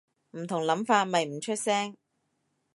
[0.31, 1.95] 唔同諗法咪唔出聲